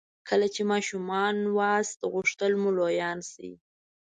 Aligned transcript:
کله 0.29 0.47
چې 0.55 0.61
ماشومان 0.71 1.35
وئ 1.57 1.83
غوښتل 2.13 2.51
مو 2.61 2.69
لویان 2.77 3.19
شئ. 3.31 3.51